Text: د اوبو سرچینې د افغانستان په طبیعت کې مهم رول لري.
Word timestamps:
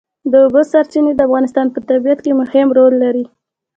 د 0.31 0.33
اوبو 0.45 0.61
سرچینې 0.71 1.11
د 1.15 1.19
افغانستان 1.27 1.67
په 1.71 1.79
طبیعت 1.89 2.19
کې 2.25 2.31
مهم 2.41 2.67
رول 2.77 2.93
لري. 3.03 3.25